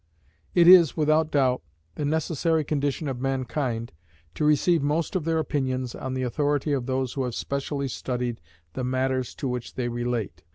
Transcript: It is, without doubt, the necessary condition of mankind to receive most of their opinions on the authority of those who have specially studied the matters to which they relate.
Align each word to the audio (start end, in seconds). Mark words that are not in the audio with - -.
It 0.55 0.67
is, 0.67 0.97
without 0.97 1.29
doubt, 1.29 1.61
the 1.93 2.05
necessary 2.05 2.63
condition 2.63 3.07
of 3.07 3.21
mankind 3.21 3.91
to 4.33 4.43
receive 4.43 4.81
most 4.81 5.15
of 5.15 5.25
their 5.25 5.37
opinions 5.37 5.93
on 5.93 6.15
the 6.15 6.23
authority 6.23 6.73
of 6.73 6.87
those 6.87 7.13
who 7.13 7.23
have 7.23 7.35
specially 7.35 7.87
studied 7.87 8.41
the 8.73 8.83
matters 8.83 9.35
to 9.35 9.47
which 9.47 9.75
they 9.75 9.89
relate. 9.89 10.41